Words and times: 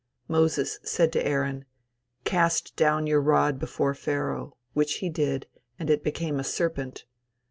Moses 0.27 0.79
said 0.83 1.13
to 1.13 1.23
Aaron; 1.23 1.65
"Cast 2.23 2.75
down 2.75 3.05
your 3.05 3.21
rod 3.21 3.59
before 3.59 3.93
Pharaoh," 3.93 4.57
which 4.73 4.95
he 4.95 5.09
did, 5.09 5.45
and 5.77 5.91
it 5.91 6.03
became 6.03 6.39
a 6.39 6.43
serpent. 6.43 7.05